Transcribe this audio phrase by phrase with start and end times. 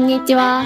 [0.00, 0.64] んにちは。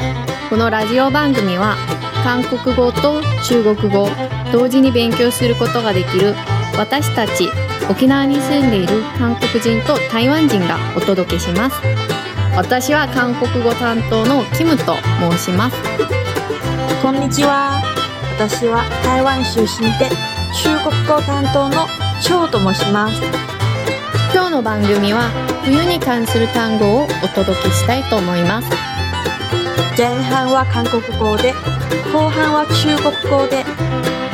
[0.48, 1.76] このラジオ番組は
[2.22, 4.08] 韓国語と中国語
[4.52, 6.34] 同時に勉強することができる
[6.78, 7.48] 私たち
[7.90, 11.76] 沖縄に住んでいる韓国人と台湾人がお届けします。
[12.56, 14.94] 私は韓国語担当のキムと
[15.36, 15.76] 申します。
[17.02, 17.82] こんにちは。
[18.36, 20.08] 私は台湾出身で
[20.54, 21.86] 中国語担当の
[22.22, 23.20] 張と申します。
[24.32, 25.28] 今日の番組は
[25.64, 28.93] 冬に関する単語をお届けしたいと思います。
[29.96, 31.52] 前半は韓国語で、
[32.12, 33.64] 後半は中国語で、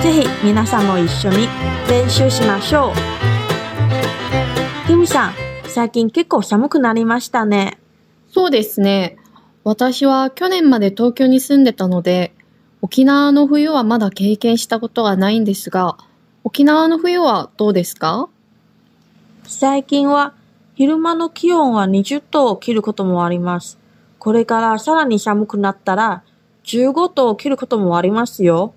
[0.02, 1.48] ぜひ皆さんも一緒に
[1.86, 4.86] 練習しましょう。
[4.86, 5.34] キムさん、
[5.64, 7.78] 最近結構寒くなりましたね。
[8.32, 9.18] そうですね。
[9.62, 12.32] 私は去年まで東京に住んでたので、
[12.80, 15.98] 沖縄の冬はまだ経験したことがないんですが、
[16.42, 18.30] 沖縄の冬はどうですか？
[19.44, 20.32] 最近は
[20.74, 23.78] 昼間の気温は20度を切ることもあります。
[24.20, 26.22] これからさらに寒くなったら
[26.64, 28.74] 15度を切ることもありますよ。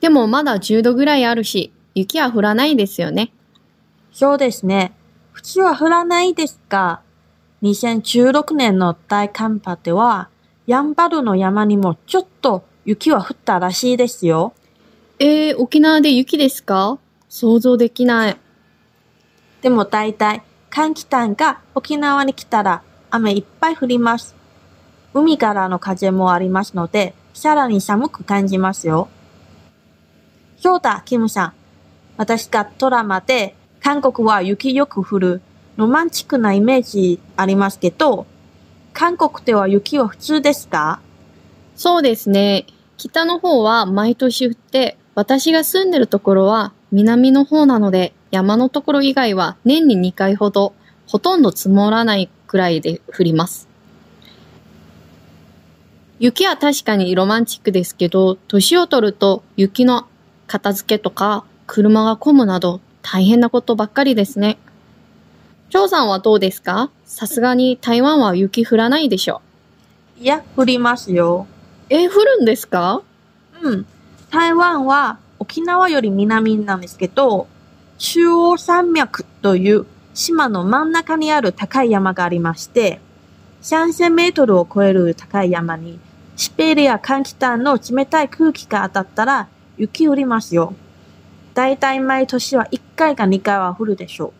[0.00, 3.30] でもまだ10度ぐらいあるし、雪は降らないですよね。
[4.10, 4.92] そうですね。
[5.32, 7.00] 普通は降らないですが、
[7.62, 10.28] 2016年の大寒波では、
[10.66, 14.54] ヤンバルの山にもちょっと雪は降ったらしいですよ。
[15.18, 16.98] えー、沖縄で雪ですか？
[17.28, 18.36] 想像できない。
[19.60, 24.33] でも大体、寒気団が沖縄に来たら雨いっぱい降ります。
[25.14, 29.08] 海からの風もありますので、さらに寒く感じますよ。
[30.58, 31.52] そうだ、キムさん。
[32.16, 35.42] 私がドラマで韓国は雪よく降る
[35.76, 38.26] ロマンチックなイメージありますけど、
[38.92, 41.00] 韓国では雪は普通ですか？
[41.76, 42.66] そうですね。
[42.96, 50.74] 北の方は毎年降って、私が住んでるところは南の方なので、山のところ以外は年に2回ほど、
[51.06, 53.68] ほとんど積もらないくらいで降ります。
[56.24, 60.06] 雪は確かにロマンチックですけど、年を取ると雪の
[60.46, 64.56] 片付けとか車が混むなど大変なことばっかりですね。
[65.68, 66.90] 張さんはどうですか？
[67.04, 69.42] さすがに台湾は雪降らないでしょ。
[70.18, 71.46] いや、降りますよ。
[71.90, 73.02] え、降るんですか？
[73.60, 73.86] うん。
[74.30, 77.48] 台湾は沖縄より南なんですけど、
[77.98, 79.84] 中央山脈という
[80.14, 82.98] 島の真ん中にある高い山がありまして、
[83.60, 86.00] 3000メートルを超える高い山に、
[86.36, 90.74] シベリア寒気団の冷たい空気が当たったら雪降りますよ。
[91.54, 94.32] だいたい毎年は1回か2回は降るでしょう。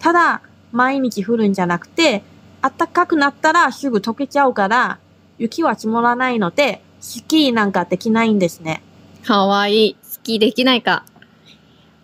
[0.00, 0.42] ただ、
[0.72, 2.24] 毎日降るんじゃなくて、
[2.62, 4.98] 暖かくなったらすぐ溶けちゃうから、
[5.38, 8.82] 雪は積もらないので、スキーなんかできないんですね。
[9.24, 9.96] かわいい。
[10.02, 11.04] スキーできないか。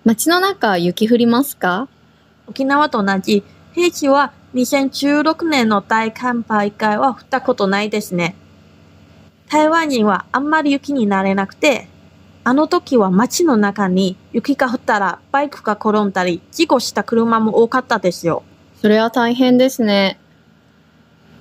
[0.04, 1.88] 街の中雪降りますか？
[2.46, 3.42] 沖縄と同じ、
[3.74, 8.36] 平地は2016年の大寒波以外は降ったことないですね。
[9.48, 11.88] 台湾人はあんまり雪になれなくて、
[12.44, 18.42] あの時は街の中に雪が降ったらバイクが転んだり、事故した車も多かったですよ。
[18.80, 20.18] それは大変ですね。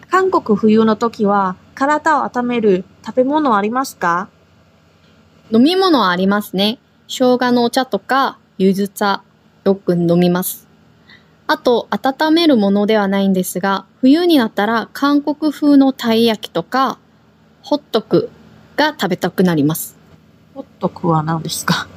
[0.10, 4.30] 韓国冬の時は体を温める食べ物ありますか？
[5.52, 6.80] 飲み物はありますね。
[7.08, 9.22] 生姜のお茶とか、ゆず茶、
[9.64, 10.68] よく飲みます。
[11.48, 16.98] あと、温めるものではないんですが、冬になったら韓国風のたい焼きとか、
[17.66, 18.30] ホットク
[18.76, 19.98] が食べたくなります。
[20.54, 21.88] ホットクは何ですか？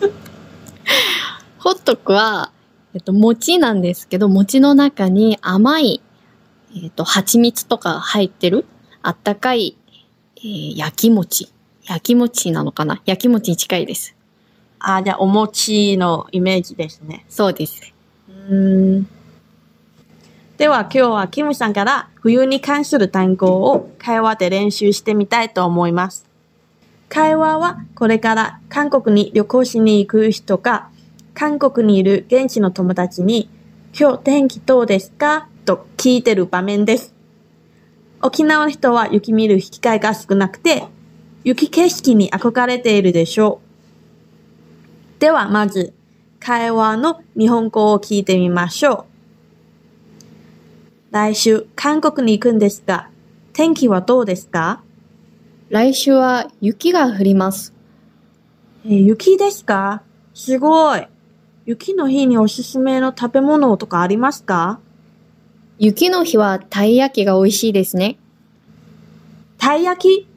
[1.58, 2.52] ホットクは、
[2.92, 6.02] えっと、餅なんですけど、餅の中に甘い、
[6.76, 8.66] えっと、蜂蜜とか入ってる、
[9.02, 9.74] あったかい、
[10.36, 11.48] えー焼き餅。
[11.84, 13.00] 焼き餅なのかな？
[13.06, 14.14] 焼き餅に近いです。
[14.80, 17.24] あ、じゃあお餅のイメージですね。
[17.30, 17.80] そうです。
[18.28, 19.08] うーん
[20.60, 26.28] では今日はキムさんから冬に関する単語を会話で練習してみたいと思います。
[27.08, 30.90] 会話はこれから韓国に旅行しに行く人か
[31.32, 33.48] 韓国にいる現地の友達に
[33.98, 37.14] 今日天気どうですかと聞いてる場面です。
[38.20, 40.84] 沖縄の人は雪見る機会が少なくて
[41.42, 43.62] 雪景色に憧れているでしょ
[45.16, 45.20] う。
[45.20, 45.94] ではまず
[46.38, 49.09] 会話の日本語を聞いてみましょう。
[51.10, 53.08] 来週、韓国に行くんですが、
[53.52, 54.80] 天気はどうですか、
[55.68, 57.74] 来週は雪が降ります。
[58.84, 60.02] えー雪ですか？
[60.34, 61.06] すごい。
[61.66, 64.78] 雪の日におすすめの食べ物とかありますか？
[65.78, 68.16] 雪の日はたい焼きが美味しいですね。
[69.58, 70.28] たい焼き？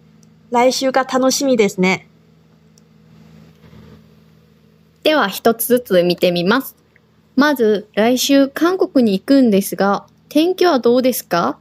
[0.49, 2.07] 来週が楽しみですね。
[5.03, 6.75] では一つずつ見てみます。
[7.35, 11.59] まず、来週韓国に行くんですが、天気はどうですか？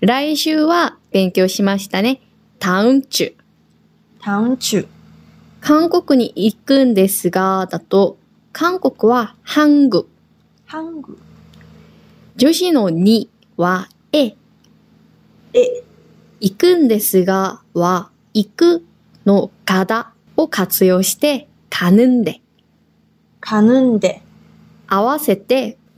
[0.00, 2.20] 来週は勉強しましたね。
[2.58, 4.22] タウンチュ。
[4.22, 4.88] タウンチュ。
[5.62, 8.18] 韓国に行くんですが、だと、
[8.52, 10.06] 韓国はハング。
[10.66, 11.18] ハング。
[12.36, 14.36] 女子のにはえ。
[15.54, 15.82] え。
[16.40, 18.84] 行くんですがは、行く
[19.24, 22.42] のがだを活用して、かぬんで。
[23.40, 24.20] かぬんで。
[24.88, 25.78] 合わせて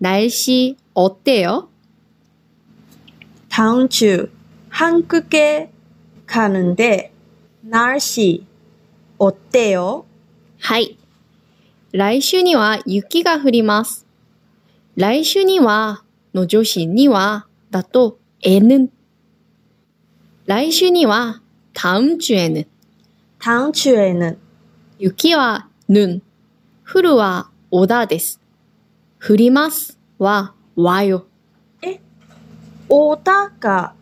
[0.00, 1.68] 날씨 어때요?
[3.48, 4.30] タウン中、
[4.68, 5.70] ハングゲ、
[6.26, 7.12] カヌンデ。
[7.64, 8.46] ナルシ、
[9.18, 10.06] おってよ。
[10.60, 10.96] はい。
[11.92, 14.06] 来週には雪が降ります。
[14.94, 16.02] 来週には
[16.34, 18.88] の助詞にはだと 에는
[20.46, 21.42] 来週には
[21.74, 22.64] 다음 주에는
[23.38, 24.38] タウン中へぬ。
[24.98, 26.20] 雪は는
[26.84, 28.40] 降るは오다です。
[29.25, 31.23] 降りますは와 요。
[32.89, 33.93] おたが、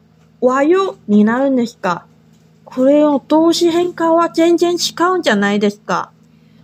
[0.42, 2.08] わよになるんですか？
[2.66, 6.12] これの動詞変化は全然違うんじゃないですか？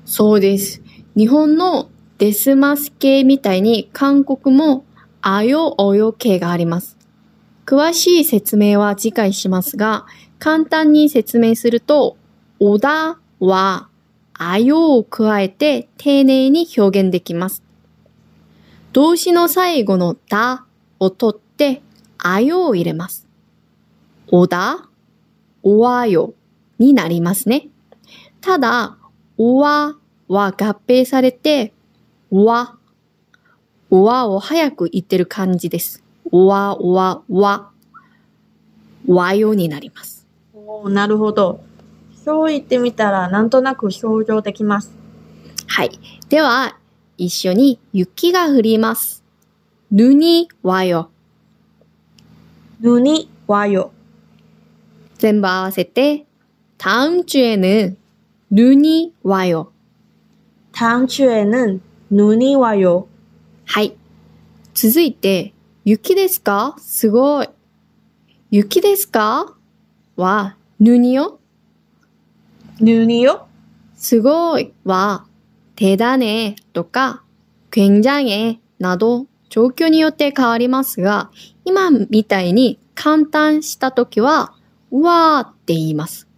[0.06, 0.81] そうです。
[1.15, 4.86] 日本のデスマス系みたいに韓国も
[5.21, 6.98] あよおよ系があります。
[7.68, 10.07] 詳しい説明は次回しますが、
[10.39, 12.18] 簡単に説明すると、
[12.60, 13.88] おだは
[14.33, 17.62] あよを加えて丁寧に表現できます。
[18.98, 20.66] 動詞の最後のだ
[20.98, 21.84] を取って
[22.18, 23.28] あよを入れます。
[24.32, 24.90] おだ、
[25.62, 26.34] おわよ
[26.80, 27.68] になりますね。
[28.42, 28.98] ただ、
[29.38, 29.98] おわ
[30.28, 31.74] は合併されて、
[32.32, 32.76] わ、
[33.92, 36.04] おわを早く言ってる感じです。
[36.32, 37.70] おわ、おわ、わ、
[39.06, 40.26] わよになります。
[40.56, 41.64] おーなるほど。
[42.26, 44.92] そう言ってみたらなんとなく想像できます。
[45.68, 45.92] はい。
[46.30, 46.80] では、
[47.19, 49.23] 一緒に雪が降ります。
[49.91, 51.11] ぬにわよ。
[52.81, 53.93] ぬにわよ。
[55.19, 56.26] 全部合わせて、
[56.79, 57.97] 다음주에는
[58.50, 59.73] 눈이 와요。
[60.73, 61.81] 다음 주에는
[62.11, 63.06] 눈이 와요.
[63.67, 63.97] はい。
[64.75, 65.55] 続いて、
[65.85, 67.49] 雪ですかすごい。
[68.50, 69.55] 雪ですか
[70.17, 71.38] は、ぬによ。
[72.81, 73.47] 눈이요?
[73.94, 75.25] すごいは、
[75.76, 77.23] 手だねとか、
[77.70, 81.31] 굉장해など状況によって変わりますが、
[81.64, 84.55] 今みたいに簡単したときは、
[84.91, 86.29] うわーって言います。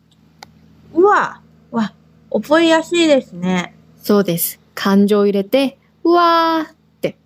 [0.92, 1.40] うわ、
[1.70, 1.92] わ、
[2.30, 3.74] 覚えやすいですね。
[4.00, 4.60] そうです。
[4.74, 7.16] 感情を入れて、うわーって。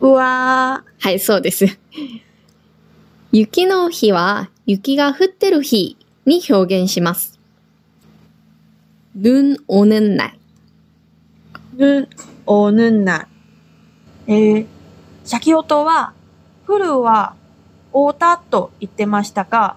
[0.00, 1.66] うわはい、そうです。
[3.32, 7.38] 雪の日は、雪が降ってる日に表現します。
[9.14, 10.38] 눈오는 날。
[11.76, 12.08] ー、눈
[12.46, 13.26] 오는 날.
[14.26, 14.66] えー、
[15.24, 16.12] 先ほどは、
[16.66, 17.34] 降るは、
[17.92, 19.76] おだと言ってましたが、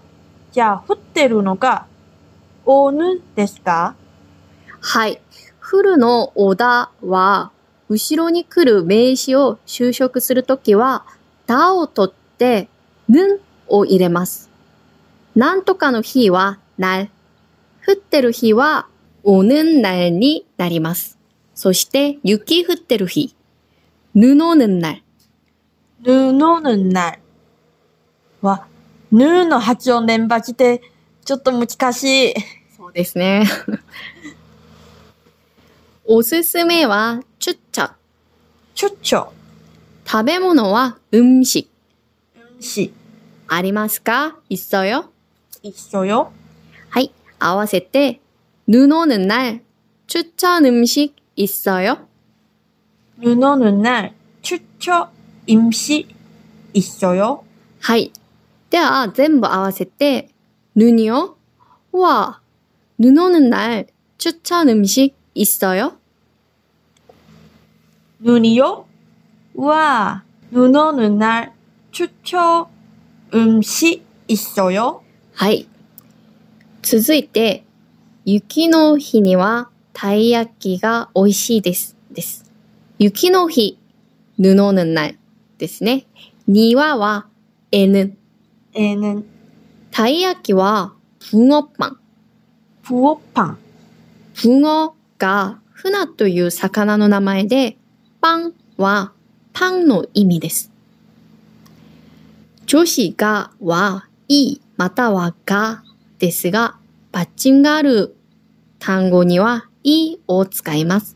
[0.52, 1.86] じゃあ、降ってるのが、
[2.66, 3.96] おぬですか
[4.80, 5.20] はい。
[5.60, 7.52] 降るのおだは、
[7.90, 11.06] 後ろに来る名詞を修飾するときは、
[11.48, 12.68] だを取って、
[13.08, 14.50] ぬを入れます。
[15.36, 17.10] なんとかの日は、날。
[17.88, 18.88] 降ってる日は、
[19.24, 21.17] 오는 날になります。
[21.58, 23.36] そして、雪降ってる日、
[24.16, 25.02] 눈오는 날。
[26.04, 27.20] 눈 오는 날.
[28.42, 28.68] は、
[29.12, 30.82] ぬの発音連発で、
[31.24, 32.34] ちょっと難しい。
[32.76, 33.44] そうですね。
[36.06, 37.92] おすすめは、추천。
[38.76, 39.32] ちょっちょ、
[40.06, 41.70] 食べ物は、음식。
[42.60, 42.92] し、
[43.48, 45.12] ありますか있어요
[45.62, 46.34] 一緒よ。
[46.90, 47.12] はい。
[47.40, 48.20] 合わせて、
[48.68, 49.62] 눈오는 날、
[50.08, 52.08] 추천 음식 있어요
[53.18, 55.10] 눈 오는 날, 추천
[55.48, 56.08] 임시
[56.74, 57.44] 있어요?
[57.80, 58.12] はい。
[58.70, 60.30] では、全部合わせて、
[60.76, 61.38] 눈이요
[61.92, 62.42] 우와、
[62.98, 63.88] 눈오는 날、
[64.18, 65.98] 추천 음식 있어요
[68.20, 68.86] 눈이요?
[69.54, 71.54] 우와, 눈 오는 날,
[71.92, 72.66] 추천
[73.34, 75.04] 음식 있어요?
[75.36, 75.68] はい。
[76.82, 77.64] 続いて、
[78.26, 81.96] 雪の日には、 たい焼きが美味しいです。
[82.12, 82.52] です。
[83.00, 83.78] 雪の日、
[84.40, 85.18] 눈오는 날
[85.58, 86.06] ですね。
[86.48, 87.28] にわは、
[87.72, 88.16] えぬ。
[88.74, 89.24] 에는
[89.92, 91.98] たい焼きは、붕어パン。
[92.82, 93.58] プオパン。
[94.36, 97.78] 붕어が船という魚の名前で、
[98.20, 99.12] パンは
[99.54, 100.72] パンの意味です。
[102.66, 105.84] 女子がはいいまたはが
[106.18, 106.78] ですが、
[107.12, 108.16] バッチンがある
[108.80, 111.16] 単語には いいを使います。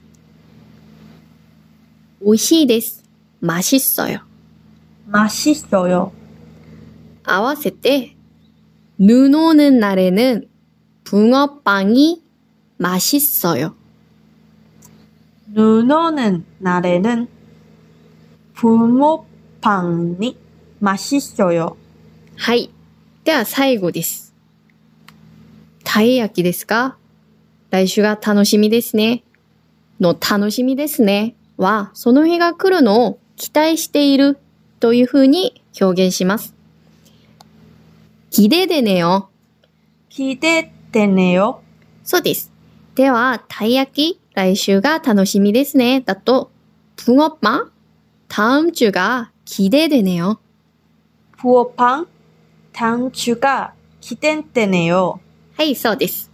[2.21, 3.03] 美味しいです。
[3.41, 4.21] 맛있어요。
[5.07, 6.11] マシッソよ。
[7.23, 8.15] 合わせて、
[8.99, 10.47] 눈 오는 날에는
[11.03, 12.23] 붕어빵이
[12.77, 13.75] 맛있어요.
[15.53, 17.27] 눈 오는 날에는
[18.55, 20.37] 붕어빵이
[20.79, 21.77] 맛있어요.
[22.37, 22.69] はい。
[23.23, 24.33] では最後です。
[25.83, 26.97] たい焼きですか
[27.71, 29.23] 来週が楽しみですね。
[29.99, 34.37] の楽しみですねは、その日が来るのを期待している
[34.79, 36.53] というふうに表現します。
[38.29, 39.27] 기대되네요。
[40.09, 41.59] 기대되네요.
[42.03, 42.51] そうです。
[42.95, 46.01] では、たい焼き、来週が楽しみですね。
[46.01, 46.51] だと、
[46.95, 47.71] 붕어빵、
[48.27, 50.37] 다음 주が기대되네요。
[51.37, 52.07] 붕어빵
[52.73, 55.19] 다음 주가 기대되네요.
[55.57, 56.29] はい、そうです。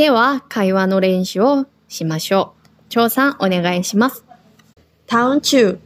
[0.00, 2.66] では、会話の練習をしましょう。
[2.88, 4.24] 張さん、お願いします。
[5.06, 5.78] 다음 주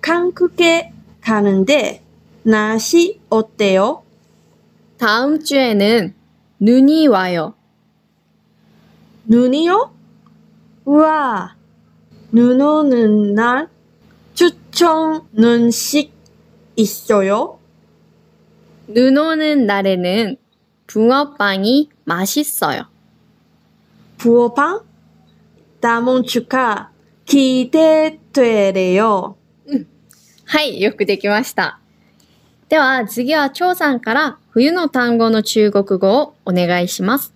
[0.00, 2.02] 한국에 가는데
[2.42, 4.02] 날씨 어때요?
[4.96, 6.14] 다음 주에는
[6.60, 7.54] 눈이 와요.
[9.26, 9.92] 눈이요?
[10.86, 11.54] 우와,
[12.32, 13.68] 눈 오는 날
[14.32, 16.12] 추천 눈식
[16.76, 17.58] 있어요?
[18.86, 20.36] 눈 오는 날에는
[20.86, 22.82] 붕어빵이 맛있어요.
[24.23, 24.81] プオパン
[25.81, 26.91] ダモンチュカ
[27.25, 29.35] 聞いてとえれよ。
[29.65, 29.85] うん。
[30.45, 31.81] はい、よくできました。
[32.69, 37.33] では次は張さんから冬の単語の中国語をお願いします。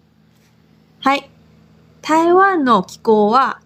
[1.01, 1.29] はい。
[2.01, 3.59] 台湾の気候は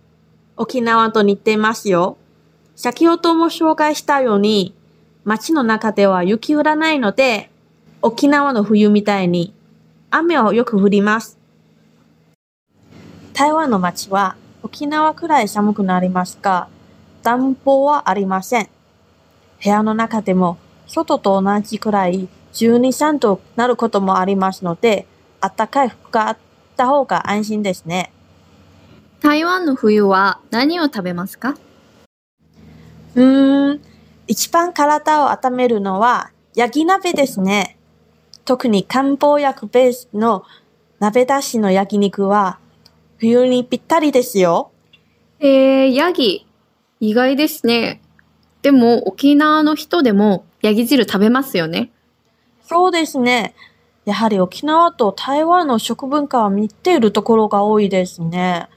[0.57, 2.17] 沖縄と似てますよ。
[2.75, 4.73] 先ほども紹介したように、
[5.25, 7.51] 街の中では雪降らないので、
[8.01, 9.53] 沖縄の冬みたいに
[10.09, 11.40] 雨をよく降ります。
[13.33, 16.67] 台湾の街は沖縄くらい寒くなりますが、
[17.23, 18.69] 暖房はありません。
[19.63, 20.57] 部屋の中でも
[20.87, 25.07] 外と同じくらい12、3度なることもありますので、
[25.39, 26.37] 暖かい服があっ
[26.75, 28.11] た方が安心ですね。
[29.21, 31.55] 台湾の冬は何を食べますか？
[33.15, 33.81] うーん、
[34.27, 37.77] 一番体を温めるのは焼き鍋ですね。
[38.45, 40.43] 特に漢方薬ベースの
[40.99, 42.59] 鍋だしの焼肉は
[43.21, 44.71] 冬にぴったりですよ。
[45.39, 46.47] えー、ヤギ。
[46.99, 48.01] 意外ですね。
[48.63, 51.91] でも、沖縄の人でもヤギ汁食べますよね。
[52.65, 53.53] そうですね。
[54.05, 58.69] やはり沖縄と台湾の食文化は似ているところが多いですね。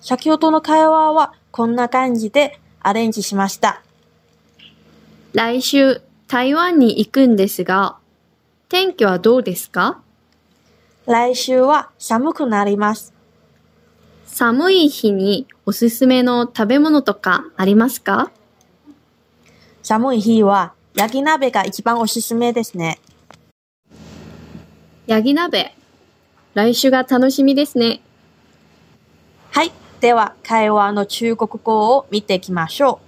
[0.00, 3.84] 先ほどの会話はこんな感じでアレンジしました。
[5.32, 7.98] 来週、台湾に行くんですが、
[8.68, 10.00] 天気はどうですか？
[11.06, 13.11] 来週は寒くなります。
[14.34, 18.30] 寒い日におすすめの食べ物とかありますか？
[19.82, 22.98] 寒い日は焼き鍋が一番おすすめですね。
[25.06, 25.74] ヤギ鍋。
[26.54, 28.00] 来週が楽しみですね。
[29.50, 29.72] はい。
[30.00, 33.00] では、会話の中国語を見ていきましょ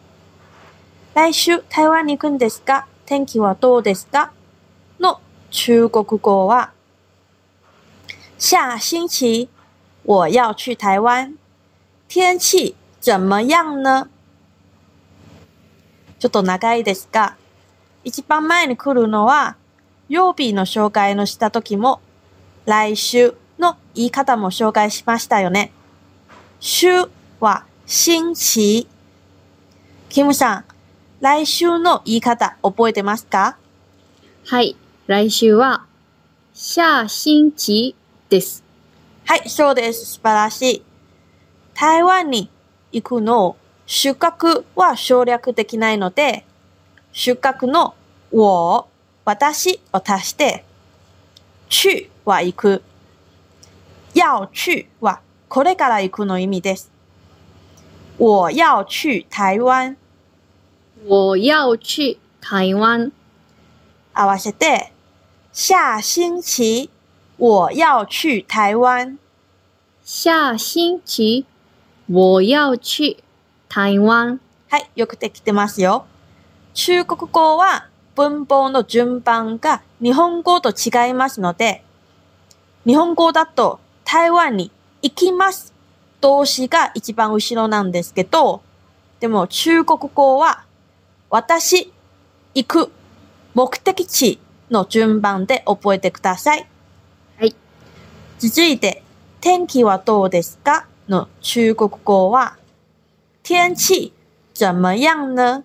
[1.14, 1.16] う。
[1.16, 4.30] 来週、台湾に行くんですが、天気はどうですか？
[5.00, 6.72] の中国語は、
[8.38, 9.48] 下星期
[10.04, 11.36] 我要去台湾。
[12.08, 14.08] 天气怎么样呢？
[16.18, 17.36] ちょっと長いですが、
[18.04, 19.56] 一番前に来るのは、
[20.08, 22.00] 曜日の紹介のした時も、
[22.66, 25.72] 来週の言い方も紹介しましたよね。
[26.60, 27.04] 週
[27.40, 28.88] は星期。
[30.08, 30.64] キムさん、
[31.20, 33.56] 来週の言い方覚えてますか？
[34.46, 34.76] はい。
[35.06, 35.84] 来週は、
[36.54, 37.94] 下星期
[38.30, 38.63] です。
[39.26, 40.04] はい、そうです。
[40.04, 40.82] 素晴らしい。
[41.74, 42.50] 台湾に
[42.92, 46.44] 行くの、収穫は省略できないので、
[47.12, 47.94] 収穫の
[48.30, 48.86] 我、
[49.24, 50.64] 私を足して、
[51.68, 52.82] 去は行く。
[54.14, 56.90] 要去はこれから行くの意味です。
[58.18, 59.96] 我要去台湾。
[61.06, 63.10] 我要去台湾。
[64.12, 64.92] 合わせて、
[65.52, 66.90] 下星期
[67.36, 69.18] 我要去台湾。
[70.04, 71.46] 下星期
[72.06, 73.18] 我要去
[73.68, 74.38] 台湾。
[74.68, 76.06] はい、よくできてますよ。
[76.74, 81.84] 中国語は文法の順番が日本語と違いますので、
[82.86, 84.70] 日本語だと台湾に
[85.02, 85.72] 行きます
[86.20, 88.62] 動詞が一番後ろなんですけど、
[89.20, 90.64] でも中国語は
[91.30, 91.92] 私、
[92.54, 92.92] 行く、
[93.54, 94.38] 目的地
[94.70, 96.58] の順番で覚えてください。
[96.58, 96.73] はい。
[98.46, 99.02] 続いて、
[99.40, 100.86] 天気はどうですか？
[101.08, 102.58] の中国語は、
[103.42, 104.12] 天气
[104.52, 105.64] 怎么样呢？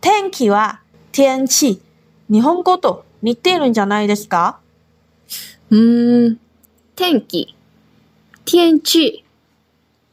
[0.00, 0.80] 天気は
[1.12, 1.80] 天気。
[2.28, 4.58] 日本語と似ているんじゃないですか？
[5.70, 6.40] うーん。
[6.96, 7.54] 天気。
[8.44, 9.24] 天気。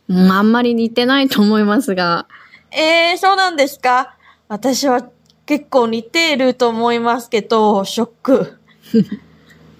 [0.08, 2.28] うんあんまり似てないと思いますが。
[2.70, 4.16] えー、そうなんですか？
[4.48, 5.10] 私は
[5.48, 8.60] 結構似ていると思いますけど、ショック。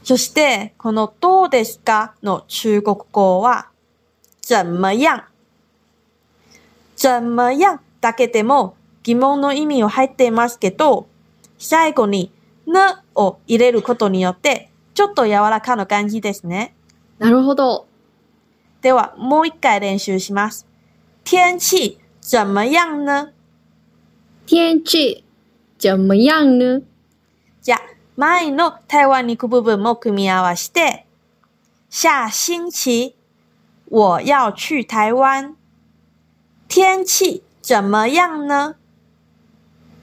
[0.04, 3.70] そして、このどうですかの中国語は、
[4.42, 5.24] 怎么样
[6.96, 7.80] 怎么样？
[8.02, 11.08] だけでも疑問の意味を入っていますけど、
[11.58, 12.32] 最後に、
[12.66, 16.76] なを入れることによって、ちょっと柔らかな感じですね。
[17.20, 17.88] なるほど。
[18.82, 20.68] では、もう一回練習します。
[21.24, 23.32] 天气怎么样呢？
[24.46, 25.24] 天気。
[25.80, 26.82] 怎么样呢？
[27.62, 27.80] じゃあ、
[28.16, 31.08] 前の台湾に行く部分も組み合わせて、
[31.90, 33.16] 下星期
[33.86, 35.56] 我要去台湾。
[36.68, 38.76] 天气怎么样呢？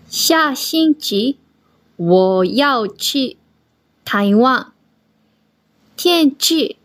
[0.09, 1.39] 下星期
[1.97, 3.37] 我要去
[4.05, 4.73] 台湾。
[5.97, 6.79] 天气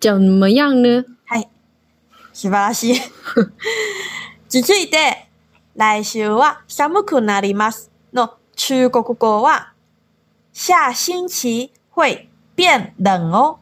[0.00, 1.04] 怎么样呢？
[1.26, 1.48] はい。
[2.32, 3.00] 素晴らしい。
[4.48, 5.28] 続いて、
[5.74, 9.72] 来週は寒くなりますの中国語は、
[10.58, 13.58] 下星期会变冷哦。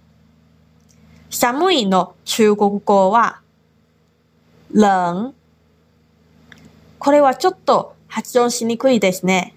[1.29, 3.41] 寒いの中国語は、
[4.73, 5.33] 冷。
[7.01, 9.57] これはちょっと発音しにくいですね。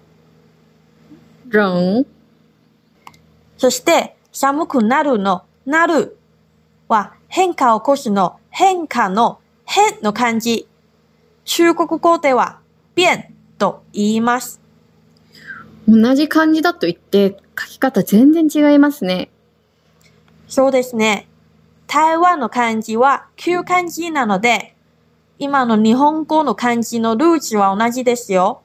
[1.48, 2.04] 冷。
[3.56, 6.18] そして、寒くなるのなる
[6.88, 10.66] は変化を起こすの変化の変の漢字。
[11.44, 12.58] 中国語では
[12.96, 14.67] 变と言います。
[15.88, 19.30] 同じ漢字だと言って書き方全然違いますね。
[20.46, 21.26] そうですね。
[21.86, 24.74] 台湾の漢字は旧漢字なので、
[25.38, 28.60] 今の日本語の漢字のルーツは同じですよ。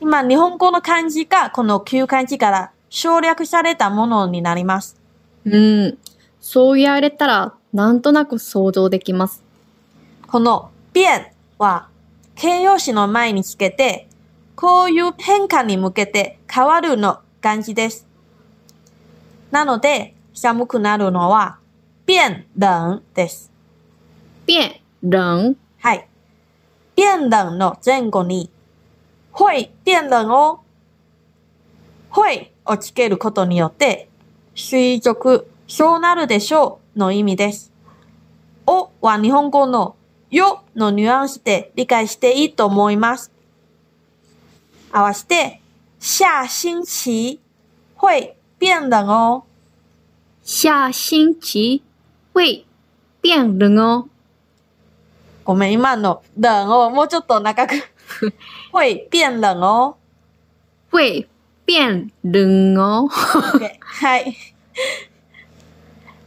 [0.00, 4.98] 今、日本語の漢字がこの旧漢字から省略されたものになります。
[5.44, 5.98] うん。
[6.40, 9.44] そう言われたら、なんとなく想像できます。
[10.26, 11.86] この变は
[12.34, 14.08] 形容詞の前につけて、
[14.56, 18.06] こういう変化に向けて変わるの漢字です。
[19.50, 21.58] なので、寒くなるのは
[22.06, 23.50] 变冷です。
[24.46, 26.08] 变、冷、はい。
[26.96, 28.50] 变冷の前後に、
[29.32, 30.60] 会变冷哦。
[32.10, 34.08] 会をつけることによって、
[34.54, 37.72] 推測、そうなるでしょうの意味です。
[38.66, 39.96] おは日本語の
[40.30, 43.31] よのニュアンスで理解していいと思います。
[44.92, 45.60] 合わせて、
[45.98, 47.40] 下星期
[47.96, 49.44] 会变冷哦。
[50.44, 51.82] 下星期
[52.34, 52.66] 会
[53.20, 54.08] 变冷哦。
[55.44, 57.74] ごめん、今の冷をもうちょっと長く。
[58.72, 59.96] 会变冷哦。
[60.90, 61.26] 会
[61.64, 63.08] 变冷哦。
[63.08, 64.36] OK はい。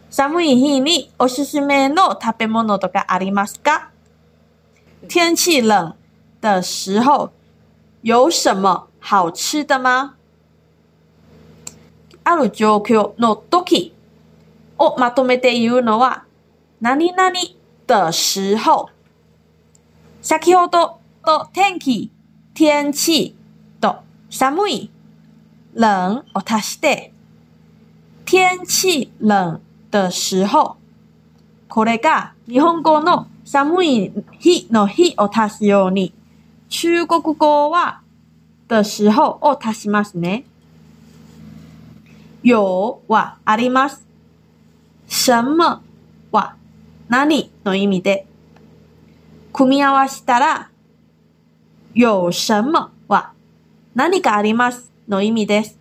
[0.10, 3.92] 寒い日におすすめの食べ物とかありますか？
[5.10, 5.94] 天气冷
[6.42, 7.32] 的时候
[8.06, 10.14] 有什么好吃的吗？
[12.24, 13.96] ある状況の時
[14.78, 16.24] をまとめて言うのは、
[16.80, 17.32] 何々
[17.88, 18.90] 的時候。
[20.22, 22.12] 先ほどと天気、
[22.54, 23.36] 天气
[23.82, 23.96] と
[24.30, 24.92] 寒い、
[25.74, 25.88] 冷
[26.36, 27.12] を足して、
[28.24, 30.76] 天气冷的時候。
[31.68, 36.14] これが日本語の寒い日の日を足すように、
[36.70, 38.02] 中国語は
[38.68, 40.46] 的時候を足しますね。
[42.44, 44.06] 有はあります。
[45.08, 45.82] 什么
[46.32, 46.56] は
[47.08, 48.28] 何の意味で、
[49.54, 50.70] 組み合わせたら、
[51.94, 53.32] 有什么は
[53.94, 55.78] 何かありますの意味です。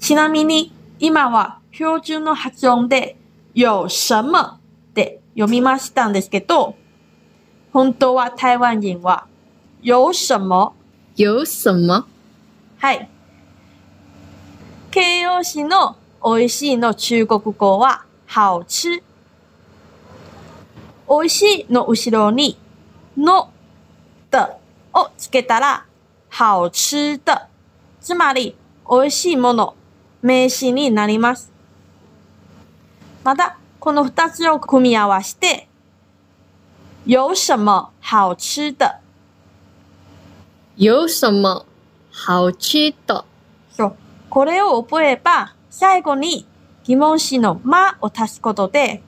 [0.00, 3.16] ちなみに、今は標準の発音で、
[3.54, 4.60] 有什么
[4.94, 6.76] で読みましたんですけど、
[7.76, 9.26] 本当は台湾人は、
[9.82, 10.72] 有什么？
[11.14, 12.06] 有什么？
[12.78, 13.10] はい。
[14.90, 19.02] 形容詞の美味しいの中国語は、好吃。
[21.06, 22.56] 美味しいの後ろに、
[23.14, 23.50] の、
[24.30, 24.40] 的
[24.94, 25.84] をつけたら、
[26.30, 27.42] 好吃的。
[28.00, 28.56] つまり、
[28.90, 29.74] 美味しいもの、
[30.22, 31.52] 名詞になります。
[33.22, 35.68] また、この二つを組み合わせて、
[37.06, 39.00] 有什么好吃的？
[40.74, 41.64] 有什么
[42.10, 43.24] 好吃的？
[43.70, 43.96] そう。
[44.28, 46.48] これを覚えば、最後に
[46.82, 49.04] 疑問詞のまを足すことで、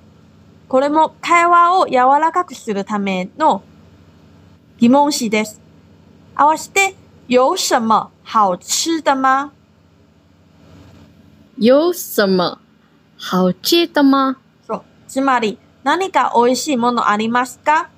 [0.69, 3.65] これも会話を柔らかくするための
[4.79, 5.61] 疑問詞です。
[6.37, 6.95] 合わせて、
[7.27, 9.51] 有什么好吃的吗？
[11.57, 12.61] 有什么
[13.19, 14.37] 好吃的吗？
[14.65, 14.83] そう。
[15.09, 15.59] つまり、
[15.89, 17.89] 何か美味しいものありますか？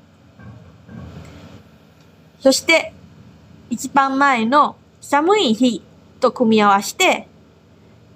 [2.39, 2.95] そして、
[3.69, 5.83] 一番前の寒い日
[6.21, 7.27] と組み合わせて、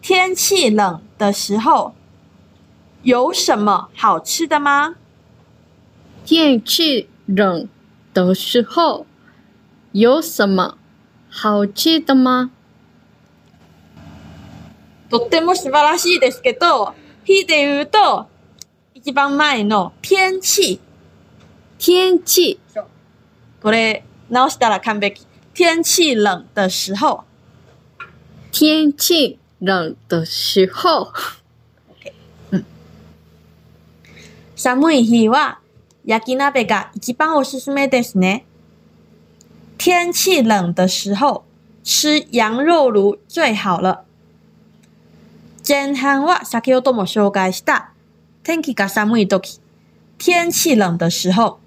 [0.00, 1.92] 天气冷的时候，
[3.02, 4.94] 有什么好吃的吗？
[6.24, 7.68] 天气冷
[8.12, 9.06] 的时候
[9.90, 10.78] 有什么
[11.28, 12.50] 好吃的吗？
[15.10, 18.28] とっても素晴らしいですけど、日で言うと、
[19.03, 20.79] 一番前の天气。
[21.77, 22.59] 天气
[23.61, 25.25] これ、直したら完璧。
[25.53, 27.23] 天气冷的时候。
[28.51, 31.13] 天气冷的时候
[34.55, 35.59] 寒い日は
[36.05, 38.45] 焼き鍋が一番おすすめですね。
[39.77, 41.45] 天气冷的时候
[41.83, 44.05] 吃羊肉炉最好了。
[45.63, 47.92] 前半は先ほども紹介した
[48.44, 49.58] 天気が寒い時、
[50.18, 51.58] 天气冷的时候。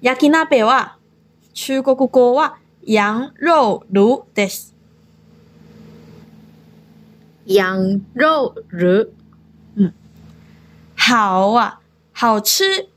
[0.00, 0.98] 焼き鍋は
[1.54, 4.74] 中国語は羊肉炉です。
[7.46, 9.06] 羊肉炉
[10.96, 11.78] 好は、
[12.12, 12.88] 好吃、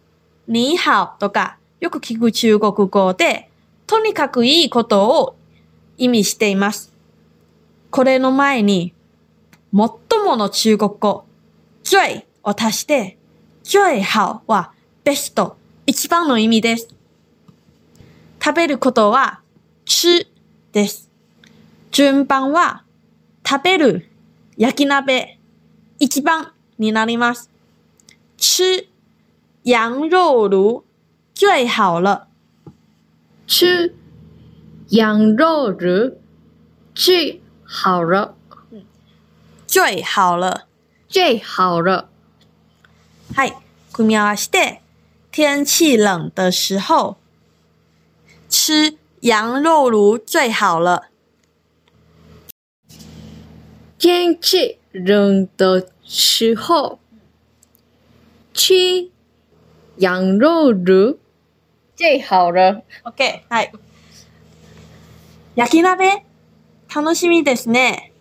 [0.48, 3.52] 你好とかよく聞く中国語で、
[3.86, 5.36] とにかくいいことを
[6.00, 6.92] 意味しています。
[7.92, 8.96] これの前に、
[9.72, 9.90] 最
[10.26, 11.26] もの中国語、
[11.86, 13.18] 最を足して、
[13.64, 14.72] 最好は
[15.04, 16.88] ベスト、一番の意味です。
[18.44, 19.42] 食べることは、
[19.86, 20.28] 吃
[20.72, 21.12] です。
[21.92, 22.84] 順番は、
[23.48, 24.10] 食べる、
[24.58, 25.40] 焼き鍋、
[26.00, 27.52] 一番になります。
[28.36, 28.88] 吃
[29.64, 30.84] 羊肉炉
[31.36, 32.28] 最好了。
[33.46, 33.94] 吃
[34.90, 36.18] 羊肉炉
[36.96, 38.36] 最好了
[39.68, 40.66] 最好了。
[41.16, 42.10] 最好了
[43.34, 43.56] はい。
[43.94, 44.82] 組み合わせて、
[45.32, 47.16] 天气冷的时候，
[48.50, 51.04] 吃羊肉炉最好了。
[53.98, 57.00] 天气冷的时候
[58.54, 59.10] 吃
[59.96, 61.18] 羊肉炉
[61.96, 63.44] 最好了 OK。
[63.48, 63.72] はい。
[65.56, 66.24] 焼き鍋？
[66.94, 68.12] 楽しみですね。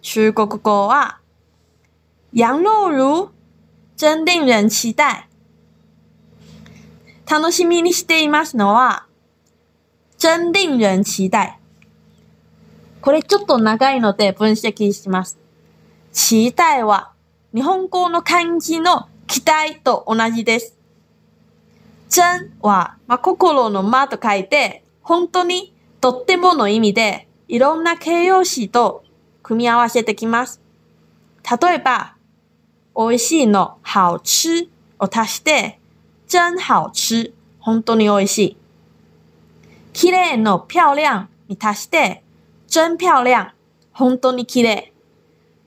[0.00, 1.19] 中国語は、
[2.32, 3.32] 羊肉炉
[3.96, 5.26] 真令人期待。
[7.28, 9.06] 楽しみにしていますのは、
[10.16, 11.54] 真令人期待。
[13.00, 15.40] これちょっと長いので分析します。
[16.12, 17.10] 期待は、
[17.52, 20.78] 日本語の漢字の期待と同じです。
[22.08, 29.02] 真は、まあ、心の間と書いて、本当に、とってもの意味で、いろんな形容詞と
[29.42, 30.60] 組み合わせてきます。
[31.60, 32.14] 例えば、
[32.96, 35.78] 美味しいの好吃を足して、
[36.26, 38.56] 真好吃、本当に美味しい。
[39.92, 42.22] 綺麗の漂亮に足して、
[42.66, 43.52] 真漂亮、
[43.92, 44.92] 本当に綺麗。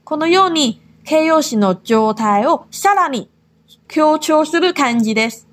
[0.04, 3.30] このように形容詞の状態をさらに
[3.88, 5.48] 強調する漢字です。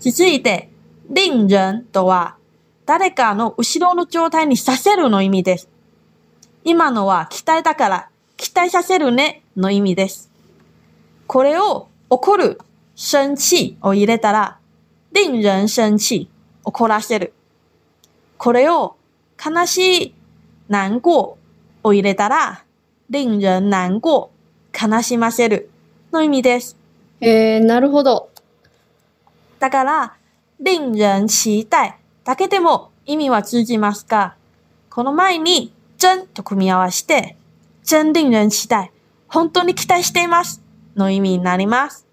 [0.00, 0.70] 続いて、
[1.10, 2.36] 令人とは、
[2.86, 5.68] 誰かの後ろの状態にさせるの意味です。
[6.64, 10.31] 今のは期待だから、期待させるねの意味です。
[11.32, 12.58] これを怒る、
[12.94, 14.58] 生气を入れたら、
[15.12, 16.28] 令人生气、
[16.62, 17.32] 怒らせる。
[18.36, 18.96] これを
[19.42, 20.14] 悲しい、
[20.68, 21.38] 難過を
[21.84, 22.66] 入れたら、
[23.08, 24.28] 令人難過、
[24.78, 25.70] 悲しませる。
[26.12, 26.76] の意味です。
[27.22, 28.28] えー、なるほど。
[29.58, 30.16] だから、
[30.60, 34.34] 令人期待だけでも意味は通じますが、
[34.90, 37.38] この前に真と組み合わせて、
[37.84, 38.90] 真令人期待、
[39.28, 40.62] 本当に期待しています
[40.95, 42.05] の意味になります。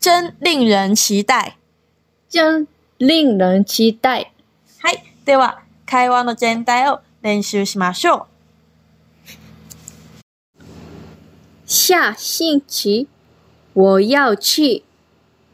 [0.00, 1.56] 真令人期待。
[2.28, 2.66] 真
[2.98, 4.32] 令人期待
[4.78, 5.02] はい。
[5.24, 8.26] では、会話の全体を練習しましょ
[11.66, 13.08] 下星期
[13.74, 14.84] 我要去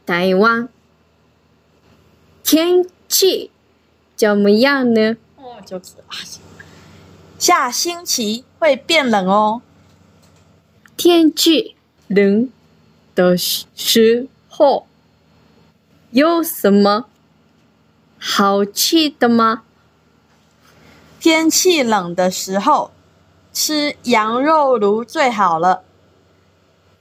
[0.05, 0.69] 台湾，
[2.43, 3.49] 天气
[4.15, 5.17] 怎么样呢？
[5.37, 5.65] う。
[5.65, 5.95] 就是
[7.39, 9.61] 下星期会变冷哦。
[10.95, 11.75] 天气
[12.08, 12.50] 冷
[13.14, 14.86] 的时候
[16.10, 17.06] 有什么
[18.18, 19.62] 好吃的吗？
[21.20, 22.90] 天气冷的时候，
[23.52, 25.84] 吃羊肉炉最好了。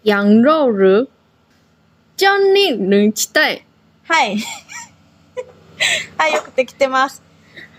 [0.04, 1.08] 羊肉炉
[2.17, 3.63] じゃあに抜きたい。
[4.04, 4.38] はい。
[6.17, 7.22] はい、よくできてます。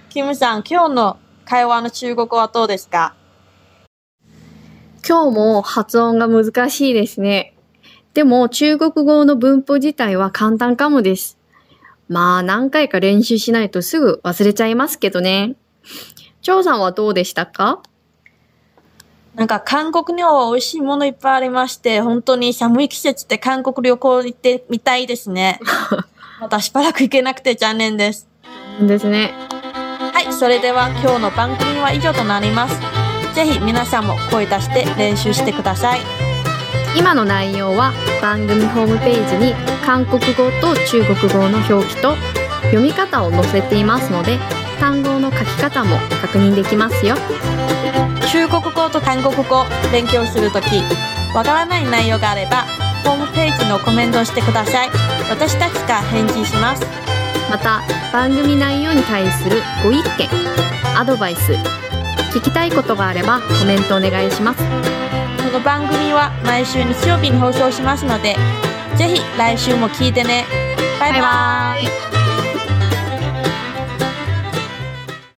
[0.09, 3.15] キムさん、今日の会話の中国語はどうですか？
[5.07, 7.55] 今日も発音が難しいですね。
[8.15, 11.39] でも中国語の文法自体は簡単かもです。
[12.09, 15.57] まあ何回か練習しないとすぐ忘れちゃいますけどね。
[16.41, 17.83] 張さんはどうでしたか？
[19.35, 25.61] なんか韓国には美味しいものいっぱいありまして、本当に寒い季節で韓国旅行行ってみたいですね。
[26.41, 28.27] またしばらく行けなくて残念です。
[28.81, 29.33] ですね。
[30.13, 32.98] はい、それでは今日の番組は以上となります。
[33.39, 36.01] ぜひ皆さんも声出して練習してください。
[36.99, 39.55] 今の内容は番組ホームページに
[39.87, 42.17] 韓国語と中国語の表記と
[42.63, 44.39] 読み方を載せていますので
[44.81, 47.15] 単語の書き方も確認できますよ。
[48.33, 50.83] 中国語と韓国語を勉強するとき、
[51.33, 52.65] わからない内容があれば、
[53.05, 54.89] ホームページのコメントをしてください。
[55.31, 56.85] 私たちが返事します。
[57.49, 60.03] また番組内容に対するご意見
[60.97, 61.53] アドバイス
[62.33, 64.63] 聞きたいことがあればコメントお願いします
[65.49, 68.37] この番組は毎週日曜日に放送しますので、
[68.99, 70.45] ぜひ来週も聞いてね。
[71.01, 71.21] バイバイ。
[71.23, 72.18] バイバイ